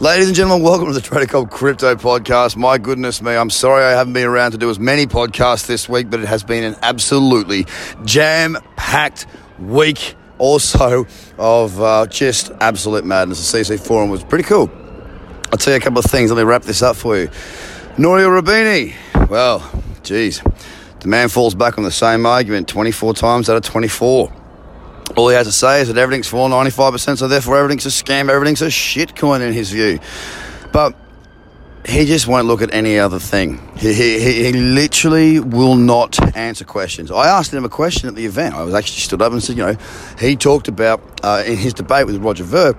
[0.00, 2.56] Ladies and gentlemen, welcome to the Trader Cobb Crypto Podcast.
[2.56, 5.88] My goodness me, I'm sorry I haven't been around to do as many podcasts this
[5.88, 7.66] week, but it has been an absolutely
[8.04, 9.26] jam packed
[9.58, 11.04] week also
[11.36, 13.50] of uh, just absolute madness.
[13.50, 14.70] The CC Forum was pretty cool.
[15.50, 16.30] I'll tell you a couple of things.
[16.30, 17.28] Let me wrap this up for you.
[17.98, 18.94] Nouriel Roubini,
[19.28, 19.68] well,
[20.04, 20.40] geez,
[21.00, 24.32] the man falls back on the same argument 24 times out of 24.
[25.16, 28.30] All he has to say is that everything's fallen 95%, so therefore everything's a scam,
[28.30, 29.98] everything's a shitcoin in his view.
[30.72, 30.94] But
[31.86, 33.66] he just won't look at any other thing.
[33.76, 37.10] He, he, he literally will not answer questions.
[37.10, 38.54] I asked him a question at the event.
[38.54, 39.76] I was actually stood up and said, you know,
[40.18, 42.76] he talked about uh, in his debate with Roger Ver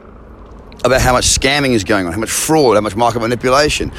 [0.83, 3.91] about how much scamming is going on, how much fraud, how much market manipulation.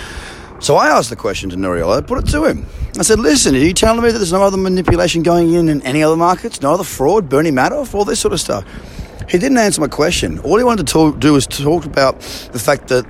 [0.61, 1.91] So I asked the question to Nouriel.
[1.91, 2.67] I put it to him.
[2.99, 5.81] I said, listen, are you telling me that there's no other manipulation going in in
[5.83, 6.61] any other markets?
[6.61, 8.65] No other fraud, Bernie Madoff, all this sort of stuff?
[9.27, 10.39] He didn't answer my question.
[10.41, 12.21] All he wanted to talk, do was talk about
[12.53, 13.07] the fact that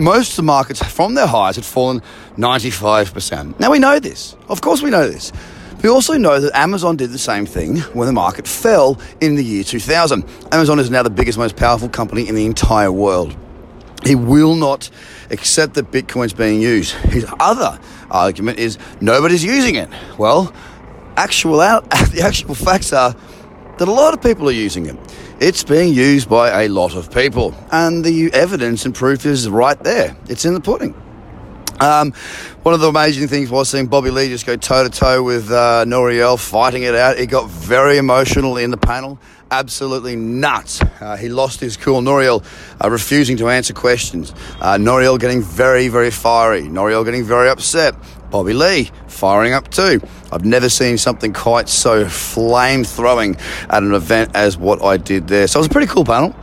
[0.00, 2.00] most of the markets from their highs had fallen
[2.38, 3.60] 95%.
[3.60, 4.34] Now we know this.
[4.48, 5.30] Of course we know this.
[5.82, 9.44] We also know that Amazon did the same thing when the market fell in the
[9.44, 10.24] year 2000.
[10.52, 13.36] Amazon is now the biggest, most powerful company in the entire world.
[14.04, 14.90] He will not
[15.30, 16.92] accept that Bitcoin's being used.
[16.92, 17.78] His other
[18.10, 19.88] argument is nobody's using it.
[20.18, 20.52] Well,
[21.16, 23.14] actual the actual facts are
[23.78, 24.96] that a lot of people are using it.
[25.40, 29.78] It's being used by a lot of people, and the evidence and proof is right
[29.82, 30.16] there.
[30.28, 30.94] It's in the pudding.
[31.80, 32.12] Um,
[32.62, 35.50] one of the amazing things was seeing Bobby Lee just go toe to toe with
[35.50, 37.18] uh, Nouriel, fighting it out.
[37.18, 39.18] It got very emotional in the panel
[39.50, 40.80] absolutely nuts.
[41.00, 42.02] Uh, he lost his cool.
[42.02, 42.42] Nouriel
[42.82, 44.34] uh, refusing to answer questions.
[44.60, 46.62] Uh, Nouriel getting very, very fiery.
[46.62, 47.94] Nouriel getting very upset.
[48.30, 50.00] Bobby Lee firing up too.
[50.32, 53.36] I've never seen something quite so flame throwing
[53.70, 55.46] at an event as what I did there.
[55.46, 56.34] So it was a pretty cool panel.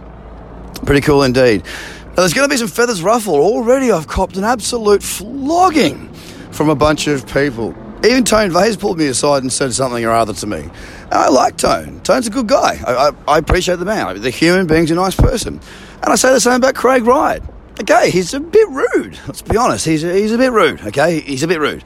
[0.85, 1.63] Pretty cool indeed.
[2.11, 3.39] Now there's going to be some feathers ruffled.
[3.39, 6.11] Already I've copped an absolute flogging
[6.51, 7.73] from a bunch of people.
[8.03, 10.59] Even Tone Vays pulled me aside and said something or other to me.
[10.59, 12.01] And I like Tone.
[12.01, 12.81] Tone's a good guy.
[12.85, 14.19] I, I, I appreciate the man.
[14.21, 15.61] The human being's a nice person.
[16.03, 17.41] And I say the same about Craig Wright.
[17.79, 19.17] Okay, he's a bit rude.
[19.27, 19.85] Let's be honest.
[19.85, 20.81] He's a, he's a bit rude.
[20.81, 21.83] Okay, he's a bit rude.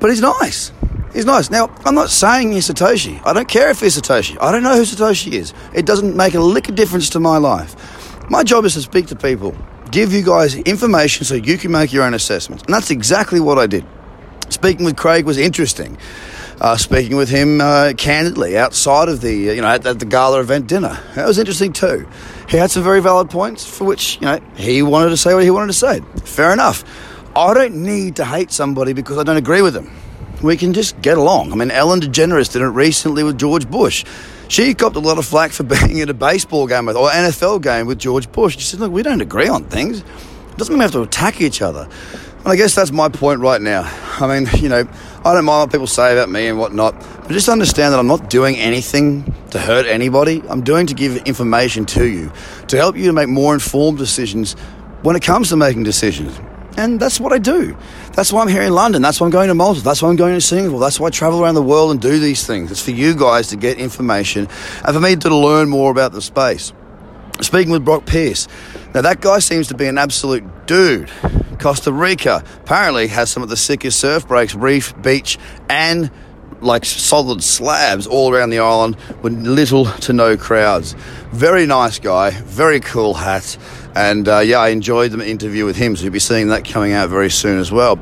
[0.00, 0.72] But he's nice.
[1.12, 1.50] He's nice.
[1.50, 3.20] Now, I'm not saying he's Satoshi.
[3.24, 4.38] I don't care if he's Satoshi.
[4.40, 5.52] I don't know who Satoshi is.
[5.74, 7.99] It doesn't make a lick of difference to my life.
[8.30, 9.56] My job is to speak to people,
[9.90, 12.62] give you guys information so you can make your own assessments.
[12.62, 13.84] And that's exactly what I did.
[14.50, 15.98] Speaking with Craig was interesting.
[16.60, 20.04] Uh, speaking with him uh, candidly outside of the, uh, you know, at, at, the
[20.04, 20.96] gala event dinner.
[21.16, 22.06] That was interesting too.
[22.48, 25.42] He had some very valid points for which, you know, he wanted to say what
[25.42, 26.00] he wanted to say.
[26.24, 26.84] Fair enough.
[27.34, 29.90] I don't need to hate somebody because I don't agree with them.
[30.42, 31.52] We can just get along.
[31.52, 34.04] I mean, Ellen DeGeneres did it recently with George Bush.
[34.48, 37.62] She copped a lot of flack for being at a baseball game with, or NFL
[37.62, 38.56] game with George Bush.
[38.56, 40.00] She said, look, we don't agree on things.
[40.00, 41.88] It doesn't mean we have to attack each other.
[42.38, 43.82] And I guess that's my point right now.
[44.18, 44.88] I mean, you know,
[45.24, 48.06] I don't mind what people say about me and whatnot, but just understand that I'm
[48.06, 50.42] not doing anything to hurt anybody.
[50.48, 52.32] I'm doing to give information to you,
[52.68, 54.54] to help you to make more informed decisions
[55.02, 56.38] when it comes to making decisions.
[56.80, 57.76] And that's what I do.
[58.14, 59.02] That's why I'm here in London.
[59.02, 59.82] That's why I'm going to Malta.
[59.82, 60.80] That's why I'm going to Singapore.
[60.80, 62.70] That's why I travel around the world and do these things.
[62.70, 64.48] It's for you guys to get information
[64.82, 66.72] and for me to learn more about the space.
[67.42, 68.48] Speaking with Brock Pierce.
[68.94, 71.10] Now, that guy seems to be an absolute dude.
[71.58, 75.38] Costa Rica apparently has some of the sickest surf breaks, reef, beach,
[75.68, 76.10] and
[76.62, 80.94] like solid slabs all around the island with little to no crowds.
[81.32, 83.56] Very nice guy, very cool hat.
[83.94, 86.92] And uh, yeah, I enjoyed the interview with him, so you'll be seeing that coming
[86.92, 87.98] out very soon as well.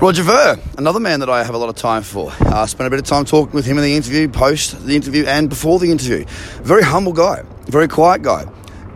[0.00, 2.32] Roger Ver, another man that I have a lot of time for.
[2.40, 4.96] I uh, spent a bit of time talking with him in the interview, post the
[4.96, 6.24] interview, and before the interview.
[6.62, 8.46] Very humble guy, very quiet guy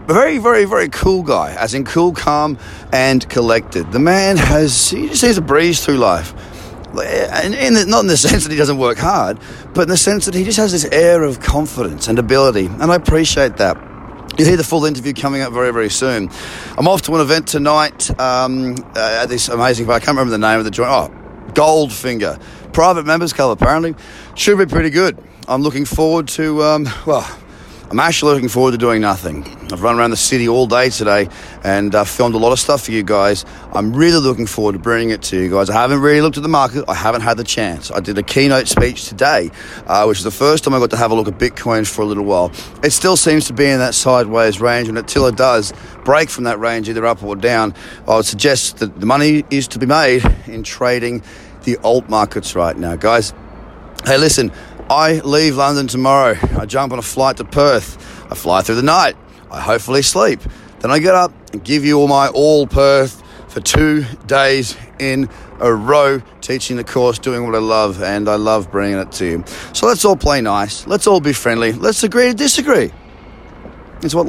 [0.06, 2.58] very, very, very cool guy, as in cool, calm,
[2.92, 3.90] and collected.
[3.90, 6.34] The man has, he just seems to breeze through life.
[6.94, 9.38] And in the, not in the sense that he doesn't work hard,
[9.72, 12.92] but in the sense that he just has this air of confidence and ability, and
[12.92, 13.93] I appreciate that.
[14.36, 16.28] You'll hear the full interview coming up very, very soon.
[16.76, 20.38] I'm off to an event tonight um, uh, at this amazing, I can't remember the
[20.38, 20.90] name of the joint.
[20.90, 22.42] Oh, Goldfinger.
[22.72, 23.94] Private members club, apparently.
[24.34, 25.16] Should be pretty good.
[25.46, 27.22] I'm looking forward to, um, well,
[27.90, 29.44] I'm actually looking forward to doing nothing.
[29.70, 31.28] I've run around the city all day today
[31.62, 33.44] and uh, filmed a lot of stuff for you guys.
[33.72, 35.68] I'm really looking forward to bringing it to you guys.
[35.68, 36.84] I haven't really looked at the market.
[36.88, 37.90] I haven't had the chance.
[37.90, 39.50] I did a keynote speech today,
[39.86, 42.02] uh, which is the first time I got to have a look at Bitcoin for
[42.02, 42.50] a little while.
[42.82, 45.72] It still seems to be in that sideways range, and until it does
[46.04, 47.74] break from that range, either up or down,
[48.08, 51.22] I would suggest that the money is to be made in trading
[51.64, 53.34] the alt markets right now, guys.
[54.04, 54.52] Hey, listen.
[54.90, 56.36] I leave London tomorrow.
[56.58, 57.96] I jump on a flight to Perth.
[58.30, 59.16] I fly through the night.
[59.50, 60.40] I hopefully sleep.
[60.80, 65.30] Then I get up and give you all my all Perth for two days in
[65.60, 69.24] a row, teaching the course, doing what I love, and I love bringing it to
[69.24, 69.44] you.
[69.72, 70.86] So let's all play nice.
[70.86, 71.72] Let's all be friendly.
[71.72, 72.92] Let's agree to disagree.
[74.02, 74.26] It's what